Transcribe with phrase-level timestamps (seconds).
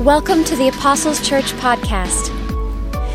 [0.00, 2.30] Welcome to the Apostles Church podcast.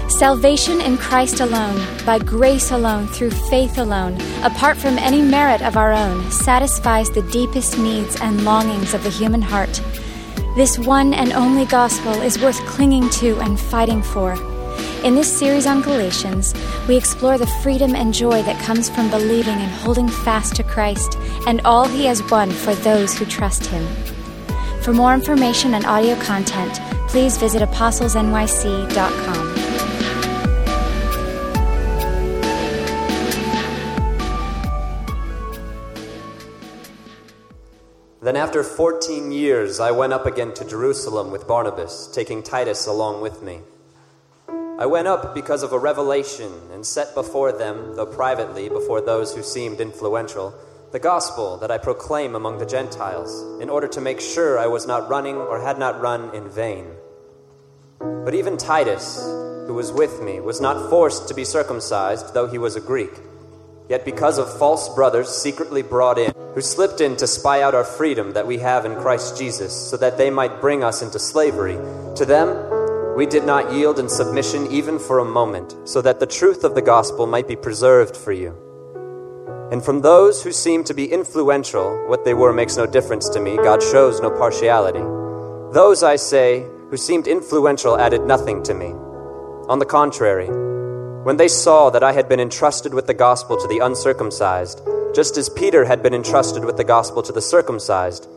[0.10, 5.78] Salvation in Christ alone, by grace alone, through faith alone, apart from any merit of
[5.78, 9.80] our own, satisfies the deepest needs and longings of the human heart.
[10.56, 14.34] This one and only gospel is worth clinging to and fighting for.
[15.04, 16.56] In this series on Galatians,
[16.88, 21.16] we explore the freedom and joy that comes from believing and holding fast to Christ
[21.46, 23.88] and all he has won for those who trust him.
[24.82, 29.52] For more information and audio content, please visit apostlesnyc.com.
[38.24, 43.22] Then, after 14 years, I went up again to Jerusalem with Barnabas, taking Titus along
[43.22, 43.60] with me.
[44.80, 49.36] I went up because of a revelation and set before them, though privately before those
[49.36, 50.56] who seemed influential,
[50.92, 54.86] the gospel that I proclaim among the Gentiles, in order to make sure I was
[54.86, 56.86] not running or had not run in vain.
[58.00, 59.24] But even Titus,
[59.68, 63.12] who was with me, was not forced to be circumcised, though he was a Greek.
[63.88, 67.86] Yet because of false brothers secretly brought in, who slipped in to spy out our
[67.86, 71.76] freedom that we have in Christ Jesus, so that they might bring us into slavery,
[72.16, 76.28] to them we did not yield in submission even for a moment, so that the
[76.28, 78.71] truth of the gospel might be preserved for you.
[79.72, 83.40] And from those who seem to be influential, what they were makes no difference to
[83.40, 83.56] me.
[83.56, 85.00] God shows no partiality.
[85.74, 88.88] Those, I say, who seemed influential added nothing to me.
[89.70, 90.50] On the contrary,
[91.24, 94.82] when they saw that I had been entrusted with the gospel to the uncircumcised,
[95.16, 98.28] just as Peter had been entrusted with the gospel to the circumcised,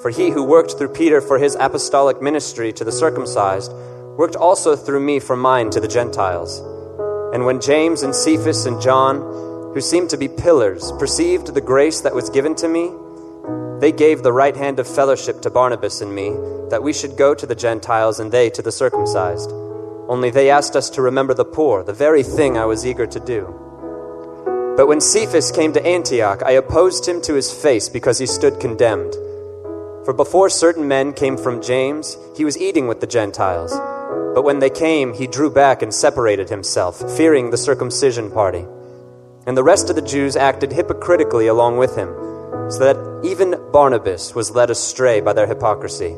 [0.00, 3.72] for he who worked through Peter for his apostolic ministry to the circumcised
[4.16, 6.60] worked also through me for mine to the Gentiles.
[7.34, 9.47] And when James and Cephas and John,
[9.78, 12.90] who seemed to be pillars, perceived the grace that was given to me,
[13.78, 16.30] they gave the right hand of fellowship to Barnabas and me,
[16.68, 19.52] that we should go to the Gentiles and they to the circumcised.
[20.08, 23.20] Only they asked us to remember the poor, the very thing I was eager to
[23.20, 23.44] do.
[24.76, 28.58] But when Cephas came to Antioch, I opposed him to his face because he stood
[28.58, 29.14] condemned.
[30.04, 33.70] For before certain men came from James, he was eating with the Gentiles.
[34.34, 38.66] But when they came, he drew back and separated himself, fearing the circumcision party.
[39.48, 42.10] And the rest of the Jews acted hypocritically along with him,
[42.70, 46.14] so that even Barnabas was led astray by their hypocrisy.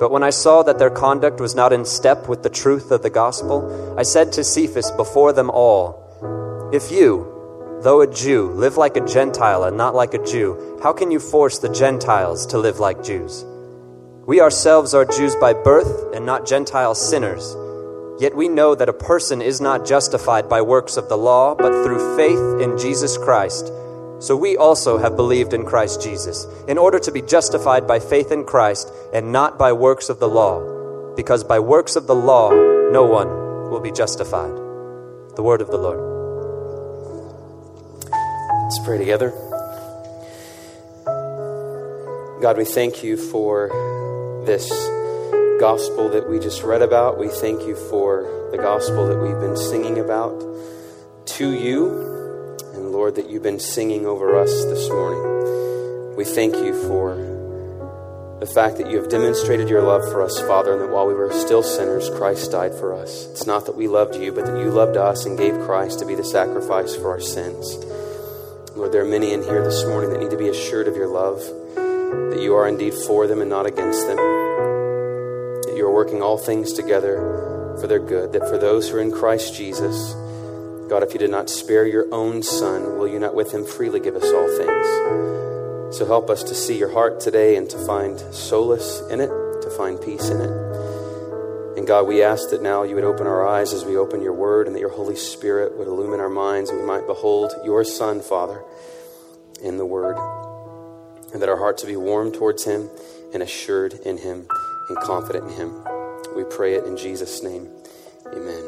[0.00, 3.02] But when I saw that their conduct was not in step with the truth of
[3.02, 8.78] the gospel, I said to Cephas before them all, If you, though a Jew, live
[8.78, 12.58] like a Gentile and not like a Jew, how can you force the Gentiles to
[12.58, 13.44] live like Jews?
[14.26, 17.54] We ourselves are Jews by birth and not Gentile sinners.
[18.18, 21.84] Yet we know that a person is not justified by works of the law, but
[21.84, 23.70] through faith in Jesus Christ.
[24.20, 28.32] So we also have believed in Christ Jesus, in order to be justified by faith
[28.32, 32.50] in Christ and not by works of the law, because by works of the law
[32.90, 33.28] no one
[33.70, 34.56] will be justified.
[35.36, 36.00] The word of the Lord.
[38.64, 39.34] Let's pray together.
[42.40, 43.68] God, we thank you for
[44.46, 44.70] this
[45.58, 47.18] gospel that we just read about.
[47.18, 50.38] We thank you for the gospel that we've been singing about
[51.26, 52.56] to you.
[52.74, 56.16] And Lord, that you've been singing over us this morning.
[56.16, 57.16] We thank you for
[58.40, 61.14] the fact that you have demonstrated your love for us, Father, and that while we
[61.14, 63.26] were still sinners, Christ died for us.
[63.30, 66.06] It's not that we loved you, but that you loved us and gave Christ to
[66.06, 67.76] be the sacrifice for our sins.
[68.76, 71.08] Lord, there are many in here this morning that need to be assured of your
[71.08, 71.38] love,
[71.76, 74.45] that you are indeed for them and not against them
[75.76, 79.12] you are working all things together for their good, that for those who are in
[79.12, 80.14] Christ Jesus,
[80.88, 84.00] God, if you did not spare your own Son, will you not with him freely
[84.00, 85.96] give us all things?
[85.96, 89.70] So help us to see your heart today and to find solace in it, to
[89.76, 91.76] find peace in it.
[91.76, 94.32] And God, we ask that now you would open our eyes as we open your
[94.32, 97.84] word and that your Holy Spirit would illumine our minds and we might behold your
[97.84, 98.62] Son, Father,
[99.62, 100.16] in the word.
[101.32, 102.88] And that our hearts would be warm towards him
[103.34, 104.46] and assured in him
[104.88, 105.72] and confident in Him.
[106.34, 107.68] We pray it in Jesus' name.
[108.26, 108.64] Amen.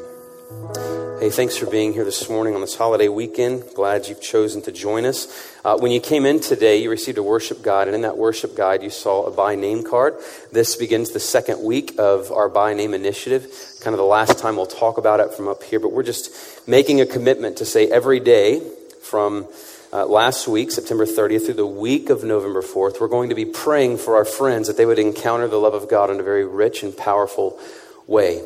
[1.20, 3.65] Hey, thanks for being here this morning on this holiday weekend.
[3.75, 5.26] Glad you've chosen to join us.
[5.65, 8.56] Uh, when you came in today, you received a worship guide, and in that worship
[8.56, 10.15] guide, you saw a by name card.
[10.53, 13.53] This begins the second week of our by name initiative.
[13.81, 16.67] Kind of the last time we'll talk about it from up here, but we're just
[16.69, 18.62] making a commitment to say every day
[19.03, 19.49] from
[19.90, 23.46] uh, last week, September 30th, through the week of November 4th, we're going to be
[23.46, 26.44] praying for our friends that they would encounter the love of God in a very
[26.44, 27.58] rich and powerful
[28.06, 28.43] way.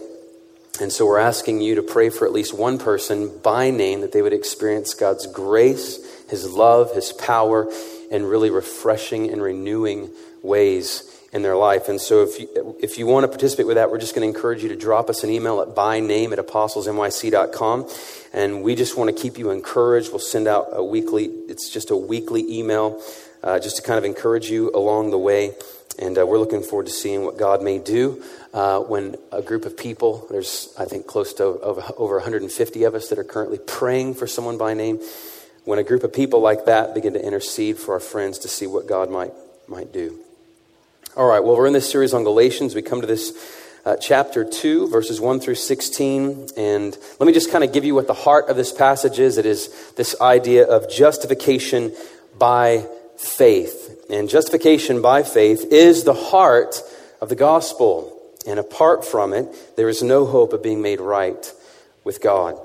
[0.80, 4.12] And so we're asking you to pray for at least one person by name that
[4.12, 5.98] they would experience God's grace,
[6.30, 7.70] His love, His power,
[8.10, 10.10] in really refreshing and renewing
[10.42, 11.88] ways in their life.
[11.88, 14.36] And so if you, if you want to participate with that, we're just going to
[14.36, 17.88] encourage you to drop us an email at by name at apostlesnyc.com.
[18.34, 20.10] And we just want to keep you encouraged.
[20.10, 23.02] We'll send out a weekly, it's just a weekly email
[23.42, 25.54] uh, just to kind of encourage you along the way.
[25.98, 29.64] And uh, we're looking forward to seeing what God may do uh, when a group
[29.64, 33.58] of people, there's, I think, close to over, over 150 of us that are currently
[33.58, 35.00] praying for someone by name.
[35.64, 38.66] When a group of people like that begin to intercede for our friends to see
[38.66, 39.32] what God might,
[39.68, 40.18] might do.
[41.14, 42.74] All right, well, we're in this series on Galatians.
[42.74, 43.34] We come to this
[43.84, 46.48] uh, chapter 2, verses 1 through 16.
[46.56, 49.36] And let me just kind of give you what the heart of this passage is
[49.36, 51.92] it is this idea of justification
[52.38, 52.86] by
[53.18, 54.06] faith.
[54.08, 56.80] And justification by faith is the heart
[57.20, 58.18] of the gospel.
[58.46, 61.52] And apart from it, there is no hope of being made right
[62.04, 62.58] with God.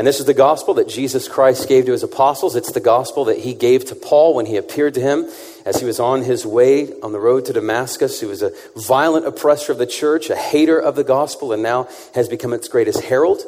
[0.00, 2.56] And this is the gospel that Jesus Christ gave to his apostles.
[2.56, 5.28] It's the gospel that he gave to Paul when he appeared to him
[5.66, 8.18] as he was on his way on the road to Damascus.
[8.18, 11.86] He was a violent oppressor of the church, a hater of the gospel, and now
[12.14, 13.42] has become its greatest herald.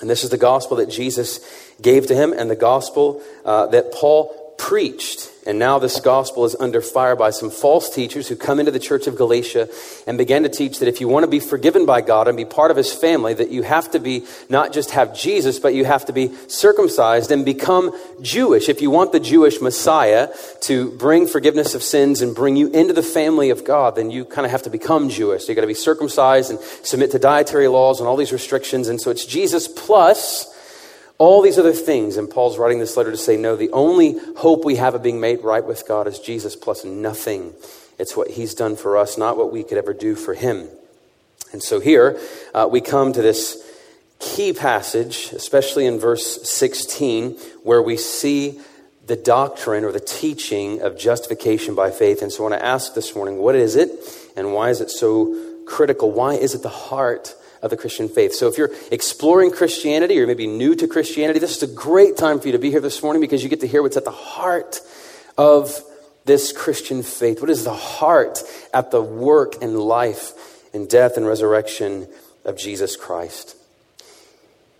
[0.00, 1.38] And this is the gospel that Jesus
[1.82, 5.30] gave to him and the gospel uh, that Paul preached.
[5.46, 8.78] And now this gospel is under fire by some false teachers who come into the
[8.78, 9.70] church of Galatia
[10.06, 12.44] and began to teach that if you want to be forgiven by God and be
[12.44, 15.86] part of his family, that you have to be not just have Jesus, but you
[15.86, 18.68] have to be circumcised and become Jewish.
[18.68, 20.28] If you want the Jewish Messiah
[20.62, 24.26] to bring forgiveness of sins and bring you into the family of God, then you
[24.26, 25.44] kind of have to become Jewish.
[25.44, 28.88] So you got to be circumcised and submit to dietary laws and all these restrictions.
[28.88, 30.54] And so it's Jesus plus
[31.18, 32.16] all these other things.
[32.16, 35.20] And Paul's writing this letter to say, no, the only hope we have of being
[35.20, 37.52] made right with God is Jesus plus nothing.
[37.98, 40.68] It's what he's done for us, not what we could ever do for him.
[41.52, 42.20] And so here
[42.54, 43.64] uh, we come to this
[44.20, 47.32] key passage, especially in verse 16,
[47.62, 48.60] where we see
[49.06, 52.22] the doctrine or the teaching of justification by faith.
[52.22, 53.90] And so I want to ask this morning, what is it
[54.36, 56.12] and why is it so critical?
[56.12, 58.34] Why is it the heart of the Christian faith.
[58.34, 62.40] So if you're exploring Christianity or maybe new to Christianity, this is a great time
[62.40, 64.10] for you to be here this morning because you get to hear what's at the
[64.10, 64.80] heart
[65.36, 65.82] of
[66.24, 67.40] this Christian faith.
[67.40, 68.40] What is the heart
[68.72, 70.32] at the work and life
[70.74, 72.06] and death and resurrection
[72.44, 73.56] of Jesus Christ?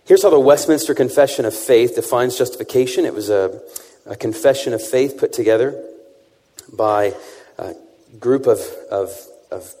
[0.05, 3.05] Here's how the Westminster Confession of Faith defines justification.
[3.05, 3.61] It was a,
[4.05, 5.83] a confession of faith put together
[6.71, 7.13] by
[7.57, 7.75] a
[8.19, 8.59] group of,
[8.89, 9.11] of,
[9.51, 9.73] of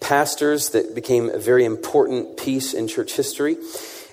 [0.00, 3.56] pastors that became a very important piece in church history.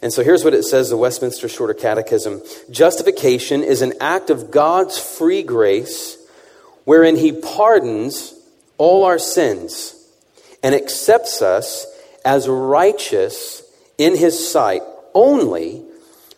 [0.02, 4.52] And so here's what it says the Westminster Shorter Catechism Justification is an act of
[4.52, 6.18] God's free grace
[6.84, 8.34] wherein He pardons
[8.78, 9.96] all our sins
[10.64, 11.86] and accepts us
[12.24, 13.64] as righteous
[13.98, 14.82] in His sight
[15.14, 15.84] only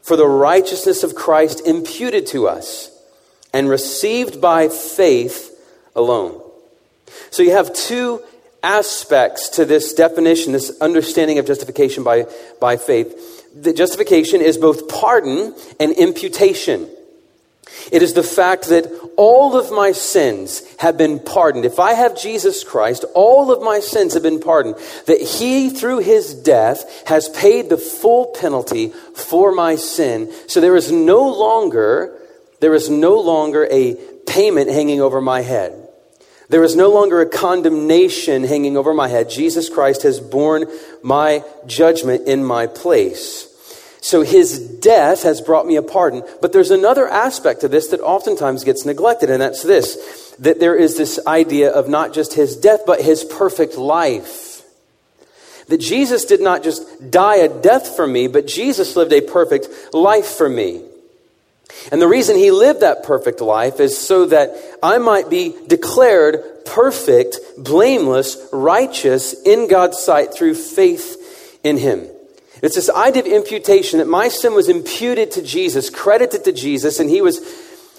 [0.02, 2.90] for the righteousness of Christ imputed to us
[3.54, 5.56] and received by faith
[5.96, 6.42] alone.
[7.32, 8.24] So you have two
[8.64, 12.28] aspects to this definition, this understanding of justification by,
[12.60, 13.62] by faith.
[13.62, 16.90] The justification is both pardon and imputation.
[17.92, 21.66] It is the fact that all of my sins have been pardoned.
[21.66, 24.76] If I have Jesus Christ, all of my sins have been pardoned.
[25.08, 30.32] That He, through His death, has paid the full penalty for my sin.
[30.48, 32.18] So there is no longer,
[32.60, 33.96] there is no longer a
[34.28, 35.89] payment hanging over my head.
[36.50, 39.30] There is no longer a condemnation hanging over my head.
[39.30, 40.66] Jesus Christ has borne
[41.04, 43.46] my judgment in my place.
[44.02, 46.24] So his death has brought me a pardon.
[46.42, 50.76] But there's another aspect to this that oftentimes gets neglected, and that's this that there
[50.76, 54.64] is this idea of not just his death, but his perfect life.
[55.68, 59.68] That Jesus did not just die a death for me, but Jesus lived a perfect
[59.94, 60.82] life for me.
[61.92, 66.66] And the reason he lived that perfect life is so that I might be declared
[66.66, 72.08] perfect, blameless, righteous in God's sight through faith in him.
[72.62, 77.00] It's this idea of imputation that my sin was imputed to Jesus, credited to Jesus,
[77.00, 77.40] and he was,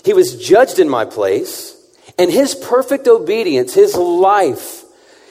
[0.05, 1.77] he was judged in my place.
[2.19, 4.80] And his perfect obedience, his life,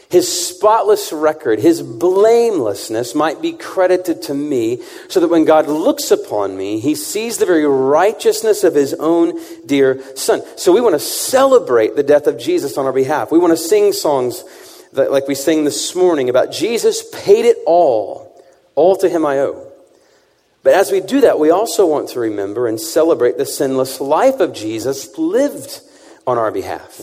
[0.09, 6.09] his spotless record, his blamelessness might be credited to me, so that when God looks
[6.09, 10.41] upon me, he sees the very righteousness of his own dear son.
[10.57, 13.31] So we want to celebrate the death of Jesus on our behalf.
[13.31, 14.43] We want to sing songs
[14.93, 19.37] that, like we sang this morning about Jesus paid it all, all to him I
[19.39, 19.71] owe.
[20.63, 24.39] But as we do that, we also want to remember and celebrate the sinless life
[24.39, 25.81] of Jesus lived
[26.25, 26.99] on our behalf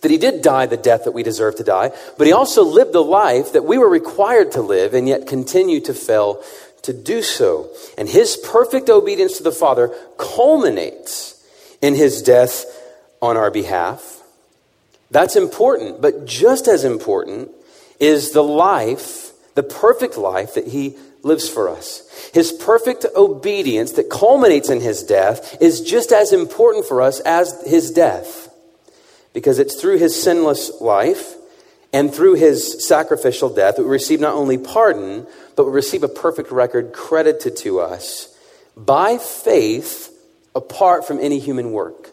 [0.00, 2.92] that he did die the death that we deserve to die, but he also lived
[2.92, 6.42] the life that we were required to live and yet continue to fail
[6.82, 7.68] to do so.
[7.96, 11.44] And his perfect obedience to the Father culminates
[11.82, 12.64] in his death
[13.20, 14.22] on our behalf.
[15.10, 17.50] That's important, but just as important
[17.98, 22.08] is the life, the perfect life that he lives for us.
[22.32, 27.62] His perfect obedience that culminates in his death is just as important for us as
[27.66, 28.47] his death.
[29.32, 31.34] Because it's through his sinless life
[31.92, 36.08] and through his sacrificial death that we receive not only pardon, but we receive a
[36.08, 38.34] perfect record credited to us
[38.76, 40.14] by faith
[40.54, 42.10] apart from any human work.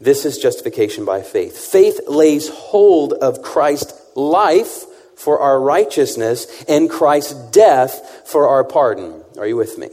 [0.00, 1.58] This is justification by faith.
[1.58, 4.84] Faith lays hold of Christ's life
[5.16, 9.22] for our righteousness and Christ's death for our pardon.
[9.38, 9.90] Are you with me?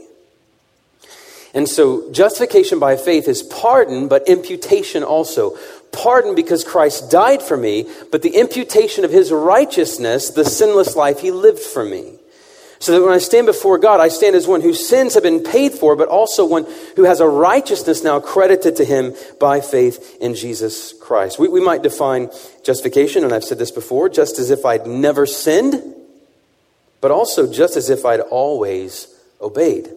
[1.54, 5.58] And so, justification by faith is pardon, but imputation also.
[5.92, 11.20] Pardon because Christ died for me, but the imputation of his righteousness, the sinless life
[11.20, 12.14] he lived for me.
[12.80, 15.42] So that when I stand before God, I stand as one whose sins have been
[15.42, 16.64] paid for, but also one
[16.94, 21.40] who has a righteousness now credited to him by faith in Jesus Christ.
[21.40, 22.30] We, we might define
[22.62, 25.82] justification, and I've said this before, just as if I'd never sinned,
[27.00, 29.08] but also just as if I'd always
[29.40, 29.90] obeyed.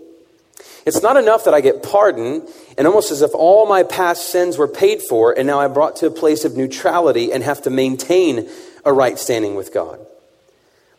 [0.85, 2.47] It's not enough that I get pardon,
[2.77, 5.97] and almost as if all my past sins were paid for, and now I'm brought
[5.97, 8.49] to a place of neutrality and have to maintain
[8.83, 9.99] a right standing with God.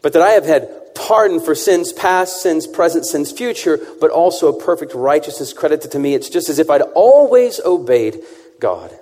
[0.00, 4.48] But that I have had pardon for sins past, sins present, sins future, but also
[4.48, 6.14] a perfect righteousness credited to me.
[6.14, 8.22] It's just as if I'd always obeyed
[8.60, 8.92] God.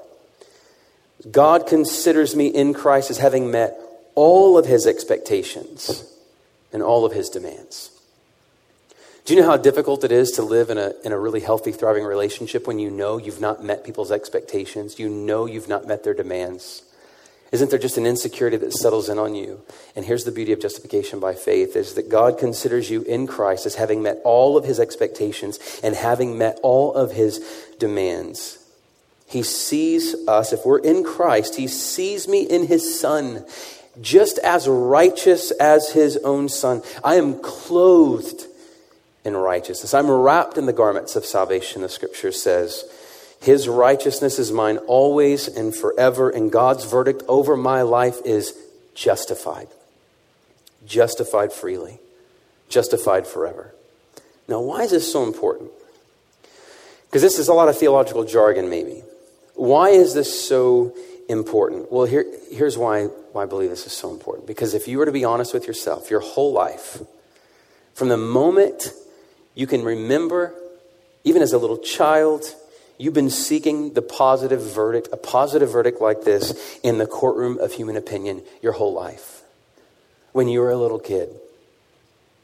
[1.31, 3.79] God considers me in Christ as having met
[4.15, 6.05] all of his expectations
[6.73, 7.91] and all of his demands.
[9.31, 11.71] Do you know how difficult it is to live in a, in a really healthy,
[11.71, 14.99] thriving relationship when you know you've not met people's expectations?
[14.99, 16.83] You know you've not met their demands?
[17.53, 19.61] Isn't there just an insecurity that settles in on you?
[19.95, 23.67] And here's the beauty of justification by faith is that God considers you in Christ
[23.67, 27.39] as having met all of his expectations and having met all of his
[27.79, 28.59] demands.
[29.29, 33.45] He sees us, if we're in Christ, he sees me in his son,
[34.01, 36.83] just as righteous as his own son.
[37.05, 38.49] I am clothed
[39.31, 39.95] in righteousness.
[39.95, 42.85] I'm wrapped in the garments of salvation, the scripture says.
[43.41, 48.55] His righteousness is mine always and forever, and God's verdict over my life is
[48.95, 49.69] justified.
[50.87, 52.01] Justified freely.
[52.69, 53.73] Justified forever.
[54.47, 55.71] Now, why is this so important?
[57.07, 59.03] Because this is a lot of theological jargon, maybe.
[59.55, 60.95] Why is this so
[61.29, 61.91] important?
[61.91, 64.47] Well, here, here's why, why I believe this is so important.
[64.47, 67.01] Because if you were to be honest with yourself, your whole life,
[67.95, 68.93] from the moment
[69.61, 70.55] you can remember,
[71.25, 72.45] even as a little child,
[73.01, 77.73] You've been seeking the positive verdict, a positive verdict like this in the courtroom of
[77.73, 79.41] human opinion your whole life.
[80.33, 81.31] When you were a little kid,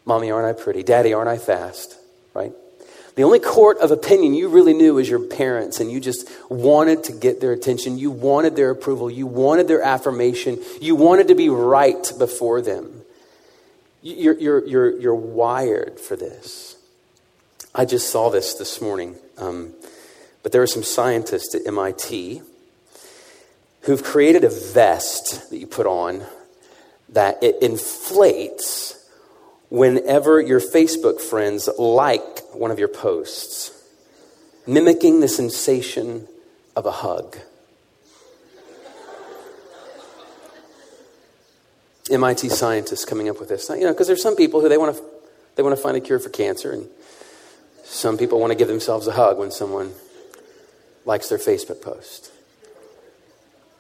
[0.06, 0.82] Mommy, aren't I pretty?
[0.82, 1.98] Daddy, aren't I fast?
[2.32, 2.52] Right?
[3.16, 7.04] The only court of opinion you really knew was your parents, and you just wanted
[7.04, 7.98] to get their attention.
[7.98, 9.10] You wanted their approval.
[9.10, 10.58] You wanted their affirmation.
[10.80, 13.02] You wanted to be right before them.
[14.00, 16.75] You're, you're, you're, you're wired for this.
[17.78, 19.16] I just saw this this morning.
[19.36, 19.74] Um,
[20.42, 22.40] but there are some scientists at MIT
[23.82, 26.24] who've created a vest that you put on
[27.10, 29.06] that it inflates
[29.68, 33.72] whenever your Facebook friends like one of your posts,
[34.66, 36.26] mimicking the sensation
[36.76, 37.36] of a hug.
[42.10, 43.68] MIT scientists coming up with this.
[43.68, 45.02] You know, because there's some people who they want to
[45.56, 46.88] they want to find a cure for cancer, and
[47.86, 49.92] some people want to give themselves a hug when someone
[51.04, 52.30] likes their Facebook post.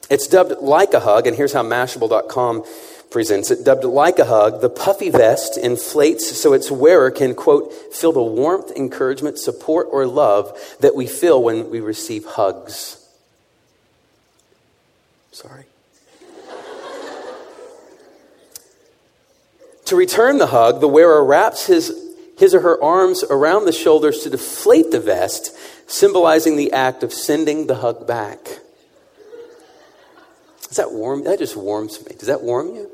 [0.08, 2.64] It's dubbed like a hug, and here's how Mashable.com
[3.10, 3.64] presents it.
[3.64, 8.22] Dubbed like a hug, the puffy vest inflates so its wearer can, quote, feel the
[8.22, 13.04] warmth, encouragement, support, or love that we feel when we receive hugs.
[15.32, 15.64] Sorry.
[19.86, 22.05] to return the hug, the wearer wraps his,
[22.36, 27.12] his or her arms around the shoulders to deflate the vest symbolizing the act of
[27.12, 28.44] sending the hug back.
[30.68, 31.24] Does that warm?
[31.24, 32.14] That just warms me.
[32.18, 32.90] Does that warm you?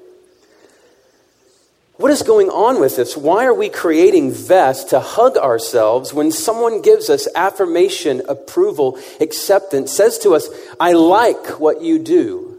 [1.97, 3.17] What is going on with this?
[3.17, 9.93] Why are we creating vests to hug ourselves when someone gives us affirmation, approval, acceptance,
[9.93, 10.49] says to us,
[10.81, 12.52] I like what you do.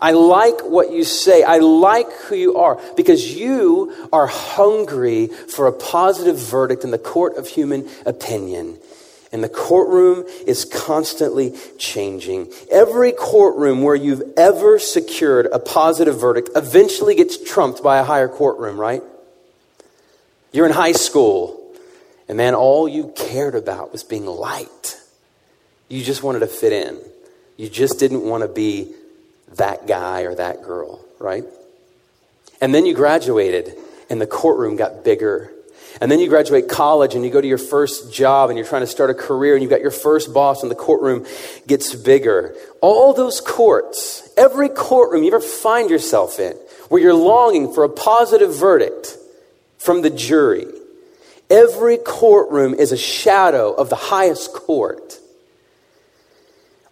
[0.00, 1.42] I like what you say.
[1.42, 6.98] I like who you are because you are hungry for a positive verdict in the
[6.98, 8.78] court of human opinion.
[9.32, 12.52] And the courtroom is constantly changing.
[12.70, 18.28] Every courtroom where you've ever secured a positive verdict eventually gets trumped by a higher
[18.28, 19.02] courtroom, right?
[20.52, 21.60] You're in high school,
[22.28, 25.00] and man, all you cared about was being liked.
[25.88, 26.98] You just wanted to fit in.
[27.56, 28.94] You just didn't want to be
[29.56, 31.44] that guy or that girl, right?
[32.60, 33.74] And then you graduated
[34.08, 35.52] and the courtroom got bigger.
[36.00, 38.82] And then you graduate college and you go to your first job and you're trying
[38.82, 41.26] to start a career and you've got your first boss and the courtroom
[41.66, 42.54] gets bigger.
[42.82, 46.52] All those courts, every courtroom you ever find yourself in,
[46.88, 49.16] where you're longing for a positive verdict
[49.78, 50.66] from the jury,
[51.48, 55.18] every courtroom is a shadow of the highest court.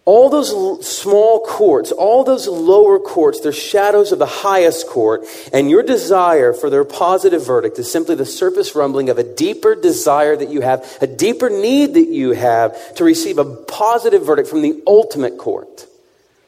[0.05, 5.67] All those small courts, all those lower courts, they're shadows of the highest court, and
[5.67, 10.35] your desire for their positive verdict is simply the surface rumbling of a deeper desire
[10.35, 14.61] that you have, a deeper need that you have to receive a positive verdict from
[14.61, 15.87] the ultimate court,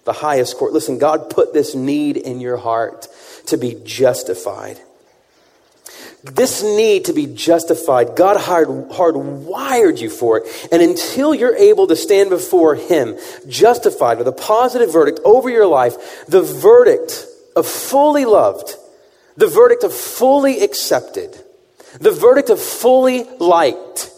[0.05, 0.71] the highest court.
[0.71, 3.07] Listen, God put this need in your heart
[3.47, 4.79] to be justified.
[6.23, 10.69] This need to be justified, God hard, hardwired you for it.
[10.71, 15.67] And until you're able to stand before Him, justified with a positive verdict over your
[15.67, 18.75] life, the verdict of fully loved,
[19.35, 21.37] the verdict of fully accepted,
[21.99, 24.11] the verdict of fully liked,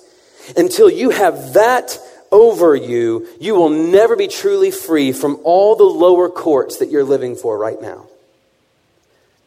[0.55, 1.99] until you have that
[2.31, 7.03] over you, you will never be truly free from all the lower courts that you're
[7.03, 8.05] living for right now.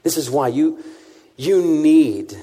[0.02, 0.82] This is why you,
[1.36, 2.36] you need,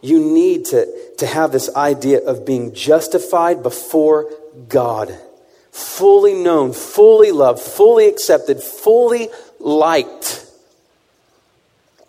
[0.00, 0.86] you need to,
[1.18, 4.30] to have this idea of being justified before
[4.68, 5.16] God.
[5.72, 9.28] Fully known, fully loved, fully accepted, fully
[9.60, 10.46] liked.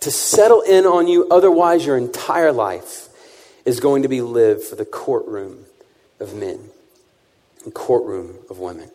[0.01, 3.09] To settle in on you, otherwise, your entire life
[3.65, 5.65] is going to be lived for the courtroom
[6.19, 6.59] of men
[7.63, 8.89] and courtroom of women.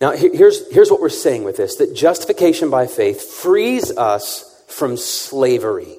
[0.00, 4.96] Now, here's, here's what we're saying with this that justification by faith frees us from
[4.96, 5.96] slavery.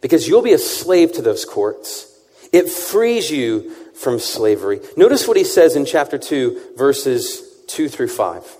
[0.00, 2.12] Because you'll be a slave to those courts.
[2.52, 4.80] It frees you from slavery.
[4.96, 8.56] Notice what he says in chapter 2, verses 2 through 5.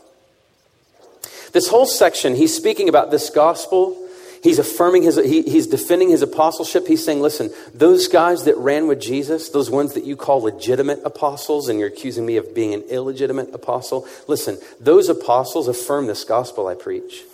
[1.53, 4.07] This whole section, he's speaking about this gospel
[4.47, 6.87] He's affirming his, he, he's defending his apostleship.
[6.87, 11.01] He's saying, listen, those guys that ran with Jesus, those ones that you call legitimate
[11.05, 16.23] apostles, and you're accusing me of being an illegitimate apostle, listen, those apostles affirm this
[16.23, 17.25] gospel I preach.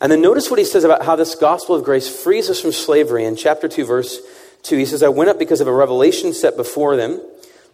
[0.00, 2.72] And then notice what he says about how this gospel of grace frees us from
[2.72, 4.20] slavery in chapter 2, verse
[4.62, 4.76] 2.
[4.76, 7.20] He says, I went up because of a revelation set before them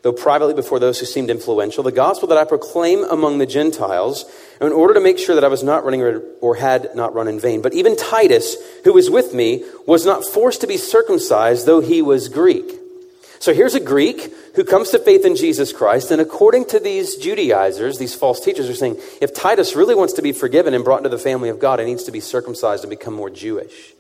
[0.07, 4.25] though privately before those who seemed influential, the gospel that I proclaim among the Gentiles,
[4.61, 6.01] in order to make sure that I was not running
[6.41, 7.61] or had not run in vain.
[7.61, 12.03] But even Titus, who was with me, was not forced to be circumcised, though he
[12.03, 12.73] was Greek.
[13.39, 17.17] So here's a Greek who comes to faith in Jesus Christ, and according to these
[17.17, 20.99] Judaizers, these false teachers are saying, if Titus really wants to be forgiven and brought
[20.99, 23.93] into the family of God, he needs to be circumcised and become more Jewish.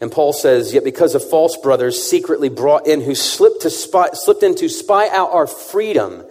[0.00, 4.10] And Paul says, Yet because of false brothers secretly brought in who slipped, to spy,
[4.12, 6.24] slipped in to spy out our freedom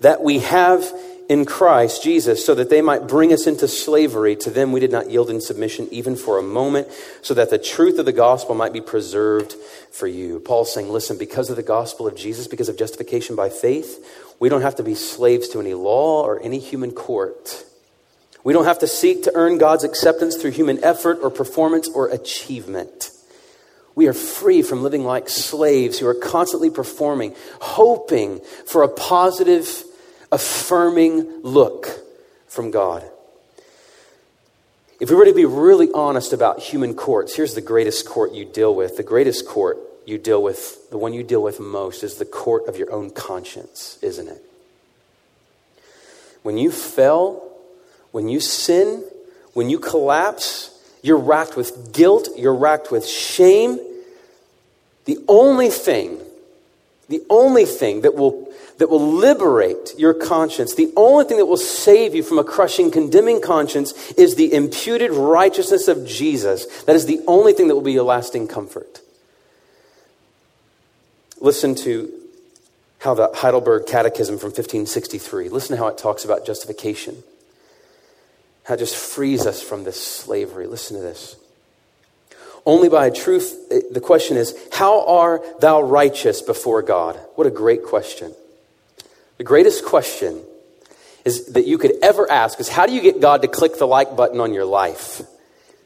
[0.00, 0.92] that we have
[1.28, 4.92] in Christ Jesus, so that they might bring us into slavery, to them we did
[4.92, 6.88] not yield in submission even for a moment,
[7.22, 9.54] so that the truth of the gospel might be preserved
[9.90, 10.40] for you.
[10.40, 14.48] Paul's saying, Listen, because of the gospel of Jesus, because of justification by faith, we
[14.48, 17.64] don't have to be slaves to any law or any human court.
[18.44, 22.08] We don't have to seek to earn God's acceptance through human effort or performance or
[22.08, 23.10] achievement.
[23.94, 29.84] We are free from living like slaves who are constantly performing, hoping for a positive,
[30.32, 31.88] affirming look
[32.48, 33.04] from God.
[34.98, 38.44] If we were to be really honest about human courts, here's the greatest court you
[38.44, 38.96] deal with.
[38.96, 42.66] The greatest court you deal with, the one you deal with most, is the court
[42.66, 44.42] of your own conscience, isn't it?
[46.42, 47.50] When you fell,
[48.10, 49.04] when you sin,
[49.54, 50.70] when you collapse,
[51.02, 53.78] you're racked with guilt, you're racked with shame.
[55.04, 56.18] The only thing,
[57.08, 61.56] the only thing that will that will liberate your conscience, the only thing that will
[61.56, 66.66] save you from a crushing, condemning conscience is the imputed righteousness of Jesus.
[66.84, 69.00] That is the only thing that will be a lasting comfort.
[71.40, 72.12] Listen to
[73.00, 77.22] how the Heidelberg Catechism from 1563, listen to how it talks about justification
[78.64, 80.66] how it just frees us from this slavery.
[80.66, 81.36] Listen to this.
[82.64, 87.18] Only by truth, eh, the question is, how are thou righteous before God?
[87.34, 88.32] What a great question.
[89.42, 90.40] The greatest question
[91.24, 93.88] is that you could ever ask is how do you get God to click the
[93.88, 95.20] like button on your life?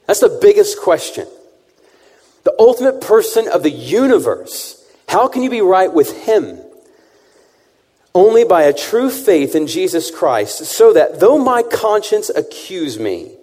[0.04, 1.26] That's the biggest question.
[2.44, 4.86] The ultimate person of the universe.
[5.08, 6.60] How can you be right with Him?
[8.14, 13.36] only by a true faith in Jesus Christ, so that though my conscience accuse me,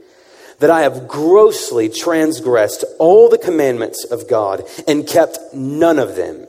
[0.59, 6.47] that I have grossly transgressed all the commandments of God and kept none of them,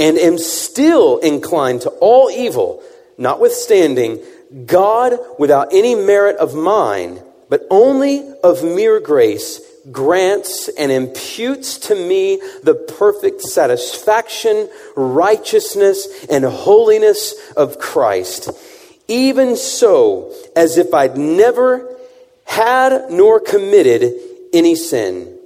[0.00, 2.82] and am still inclined to all evil,
[3.18, 4.18] notwithstanding,
[4.64, 9.60] God, without any merit of mine, but only of mere grace,
[9.92, 18.50] grants and imputes to me the perfect satisfaction, righteousness, and holiness of Christ.
[19.06, 21.94] Even so, as if I'd never
[22.44, 24.14] had nor committed
[24.52, 25.39] any sin.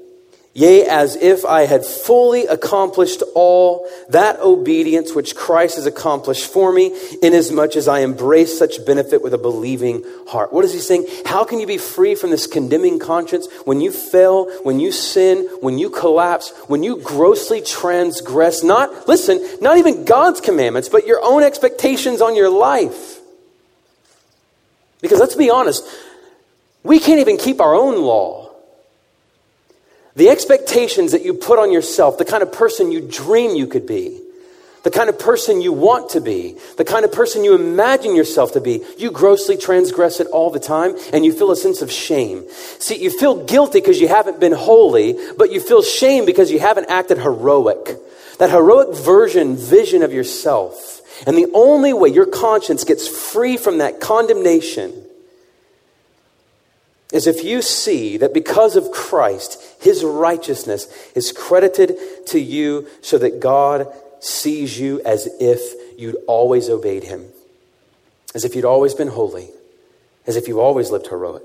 [0.56, 6.72] Yea, as if I had fully accomplished all that obedience which Christ has accomplished for
[6.72, 10.52] me, inasmuch as I embrace such benefit with a believing heart.
[10.52, 11.08] What is he saying?
[11.26, 15.48] How can you be free from this condemning conscience when you fail, when you sin,
[15.60, 21.20] when you collapse, when you grossly transgress, not, listen, not even God's commandments, but your
[21.20, 23.18] own expectations on your life?
[25.00, 25.84] Because let's be honest,
[26.84, 28.43] we can't even keep our own law.
[30.16, 33.86] The expectations that you put on yourself, the kind of person you dream you could
[33.86, 34.20] be,
[34.84, 38.52] the kind of person you want to be, the kind of person you imagine yourself
[38.52, 41.90] to be, you grossly transgress it all the time and you feel a sense of
[41.90, 42.44] shame.
[42.78, 46.60] See, you feel guilty because you haven't been holy, but you feel shame because you
[46.60, 47.96] haven't acted heroic.
[48.38, 51.00] That heroic version, vision of yourself.
[51.26, 55.03] And the only way your conscience gets free from that condemnation
[57.14, 61.96] is if you see that because of Christ, his righteousness is credited
[62.26, 63.86] to you so that God
[64.18, 65.60] sees you as if
[65.96, 67.26] you'd always obeyed him,
[68.34, 69.48] as if you'd always been holy,
[70.26, 71.42] as if you always lived heroic.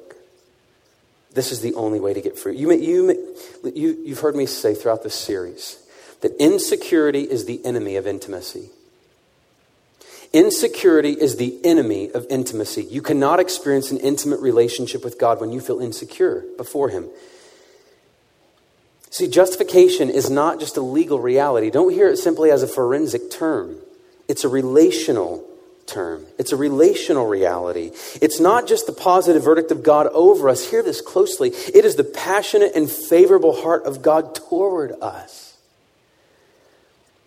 [1.34, 2.58] This is the only way to get free.
[2.58, 5.78] You, you, you, you've heard me say throughout this series
[6.22, 8.72] that insecurity is the enemy of intimacy.
[10.32, 12.84] Insecurity is the enemy of intimacy.
[12.84, 17.08] You cannot experience an intimate relationship with God when you feel insecure before Him.
[19.10, 21.72] See, justification is not just a legal reality.
[21.72, 23.78] Don't hear it simply as a forensic term,
[24.28, 25.46] it's a relational
[25.90, 26.26] term.
[26.38, 27.92] It's a relational reality.
[28.22, 30.70] It's not just the positive verdict of God over us.
[30.70, 31.50] Hear this closely.
[31.50, 35.49] It is the passionate and favorable heart of God toward us.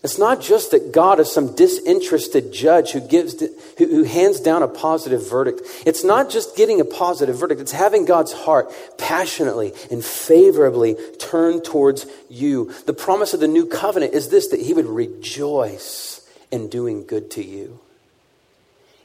[0.03, 3.41] It's not just that God is some disinterested judge who gives,
[3.79, 5.63] who, who, hands down a positive verdict.
[5.87, 7.61] It's not just getting a positive verdict.
[7.61, 12.73] It's having God's heart passionately and favorably turned towards you.
[12.87, 17.31] The promise of the new covenant is this, that he would rejoice in doing good
[17.33, 17.79] to you.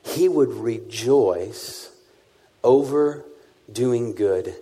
[0.01, 1.91] He would rejoice
[2.63, 3.23] over
[3.71, 4.55] doing good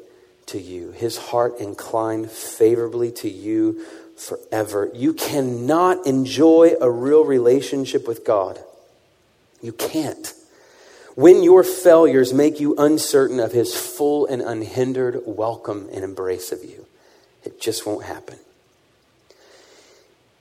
[0.47, 0.91] to you.
[0.91, 3.85] His heart inclined favorably to you
[4.17, 4.89] forever.
[4.93, 8.59] You cannot enjoy a real relationship with God.
[9.61, 10.33] You can't.
[11.15, 16.63] When your failures make you uncertain of His full and unhindered welcome and embrace of
[16.63, 16.85] you,
[17.43, 18.37] it just won't happen.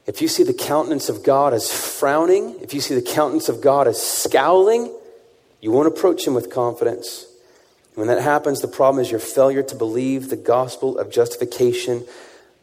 [0.06, 3.60] If you see the countenance of God as frowning, if you see the countenance of
[3.60, 4.94] God as scowling,
[5.60, 7.26] you won't approach Him with confidence.
[7.94, 12.04] When that happens, the problem is your failure to believe the gospel of justification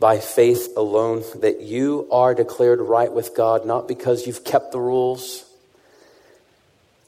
[0.02, 4.80] by faith alone, that you are declared right with God, not because you've kept the
[4.80, 5.46] rules.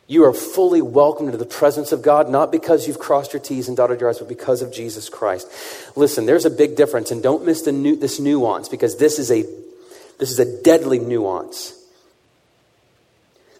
[0.06, 3.68] You are fully welcomed into the presence of God, not because you've crossed your T's
[3.68, 5.52] and dotted your I's, but because of Jesus Christ.
[5.96, 9.42] Listen, there's a big difference, and don't miss nu- this nuance because this is, a,
[10.20, 11.74] this is a deadly nuance.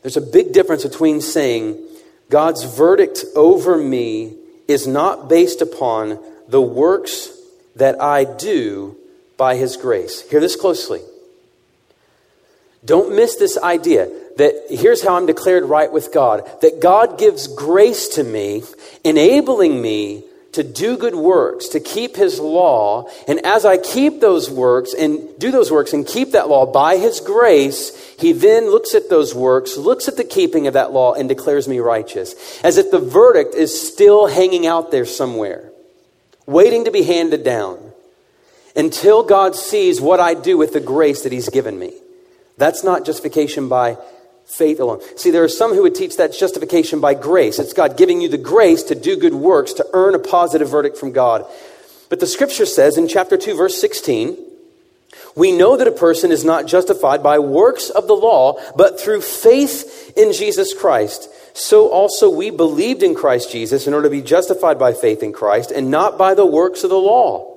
[0.04, 1.84] There's a big difference between saying,
[2.30, 4.36] God's verdict over me
[4.68, 7.32] is not based upon the works
[7.78, 8.96] that I do,
[9.38, 10.28] by his grace.
[10.30, 11.02] Hear this closely.
[12.86, 17.48] Don't miss this idea that here's how I'm declared right with God that God gives
[17.48, 18.64] grace to me,
[19.04, 23.10] enabling me to do good works, to keep his law.
[23.28, 26.98] And as I keep those works and do those works and keep that law by
[26.98, 31.14] his grace, he then looks at those works, looks at the keeping of that law,
[31.14, 32.36] and declares me righteous.
[32.64, 35.72] As if the verdict is still hanging out there somewhere,
[36.46, 37.93] waiting to be handed down
[38.76, 41.94] until God sees what I do with the grace that He's given me.
[42.58, 43.98] That's not justification by
[44.46, 45.02] faith alone.
[45.18, 47.60] See, there are some who would teach that's justification by grace.
[47.60, 50.98] It's God giving you the grace to do good works, to earn a positive verdict
[50.98, 51.46] from God.
[52.10, 54.38] But the scripture says in chapter 2, verse 16,
[55.36, 59.22] we know that a person is not justified by works of the law, but through
[59.22, 61.30] faith in Jesus Christ.
[61.56, 65.34] So also we believed in Christ Jesus in order to be justified by faith in
[65.34, 67.53] Christ and not by the works of the law.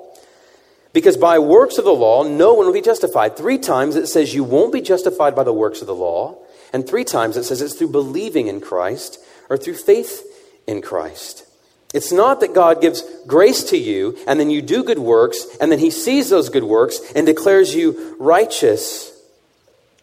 [0.97, 3.37] Because by works of the law, no one will be justified.
[3.37, 6.39] Three times it says you won't be justified by the works of the law.
[6.73, 9.19] And three times it says it's through believing in Christ
[9.51, 10.25] or through faith
[10.67, 11.45] in Christ.
[11.93, 15.71] It's not that God gives grace to you and then you do good works and
[15.71, 19.13] then he sees those good works and declares you righteous,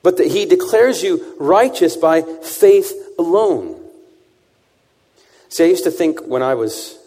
[0.04, 3.84] but that he declares you righteous by faith alone.
[5.50, 7.00] See, I used to think when I was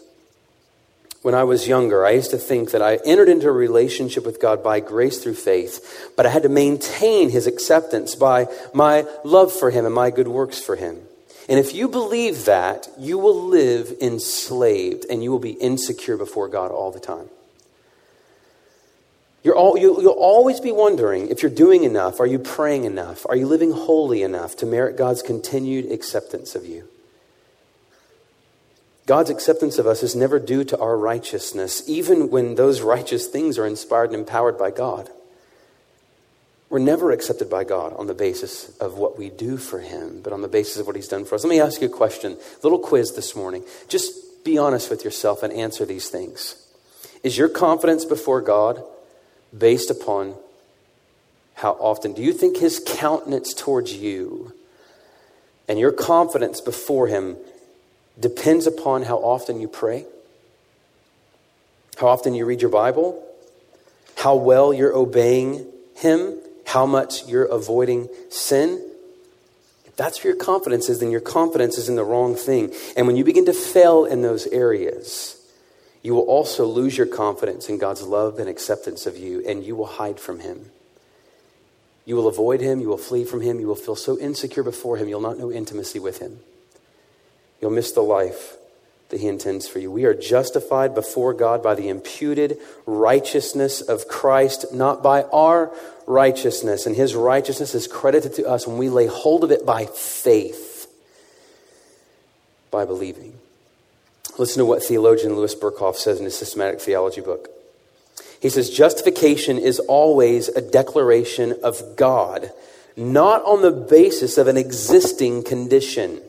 [1.27, 4.39] when I was younger, I used to think that I entered into a relationship with
[4.39, 9.51] God by grace through faith, but I had to maintain his acceptance by my love
[9.51, 11.01] for him and my good works for him.
[11.49, 16.47] And if you believe that, you will live enslaved and you will be insecure before
[16.47, 17.27] God all the time.
[19.43, 22.21] You, will always be wondering if you're doing enough.
[22.21, 23.25] Are you praying enough?
[23.27, 26.87] Are you living holy enough to merit God's continued acceptance of you?
[29.07, 33.57] God's acceptance of us is never due to our righteousness, even when those righteous things
[33.57, 35.09] are inspired and empowered by God.
[36.69, 40.33] We're never accepted by God on the basis of what we do for Him, but
[40.33, 41.45] on the basis of what He's done for us.
[41.45, 43.63] Let me ask you a question, a little quiz this morning.
[43.87, 46.61] Just be honest with yourself and answer these things.
[47.23, 48.83] Is your confidence before God
[49.57, 50.35] based upon
[51.53, 52.11] how often?
[52.11, 54.51] Do you think His countenance towards you
[55.69, 57.37] and your confidence before Him
[58.19, 60.05] depends upon how often you pray,
[61.97, 63.23] how often you read your Bible,
[64.15, 68.83] how well you're obeying Him, how much you're avoiding sin.
[69.85, 72.73] If that's where your confidence is, then your confidence is in the wrong thing.
[72.95, 75.35] And when you begin to fail in those areas,
[76.03, 79.75] you will also lose your confidence in God's love and acceptance of you, and you
[79.75, 80.71] will hide from Him.
[82.05, 84.97] You will avoid Him, you will flee from Him, you will feel so insecure before
[84.97, 86.39] Him, you'll not know intimacy with Him.
[87.61, 88.57] You'll miss the life
[89.09, 89.91] that He intends for you.
[89.91, 95.71] We are justified before God by the imputed righteousness of Christ, not by our
[96.05, 96.85] righteousness.
[96.85, 100.87] And His righteousness is credited to us when we lay hold of it by faith,
[102.69, 103.37] by believing.
[104.37, 107.49] Listen to what theologian Louis Berkhof says in his systematic theology book.
[108.39, 112.51] He says, Justification is always a declaration of God,
[112.95, 116.21] not on the basis of an existing condition.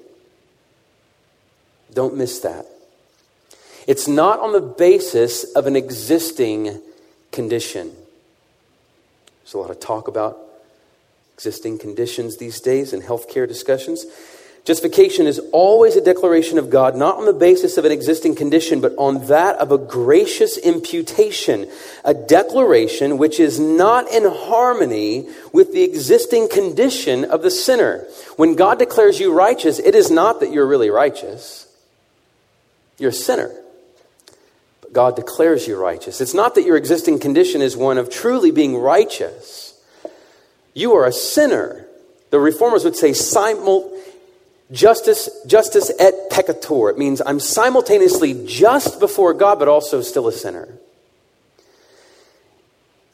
[1.98, 2.64] Don't miss that.
[3.88, 6.80] It's not on the basis of an existing
[7.32, 7.90] condition.
[9.42, 10.38] There's a lot of talk about
[11.34, 14.06] existing conditions these days in healthcare discussions.
[14.64, 18.80] Justification is always a declaration of God, not on the basis of an existing condition,
[18.80, 21.68] but on that of a gracious imputation,
[22.04, 28.06] a declaration which is not in harmony with the existing condition of the sinner.
[28.37, 31.64] When God declares you righteous, it is not that you're really righteous.
[32.98, 33.54] You're a sinner.
[34.80, 36.20] But God declares you righteous.
[36.20, 39.80] It's not that your existing condition is one of truly being righteous.
[40.74, 41.87] You are a sinner.
[42.30, 43.96] The reformers would say simul,
[44.70, 46.90] justice, justus et peccator.
[46.90, 50.68] It means I'm simultaneously just before God, but also still a sinner.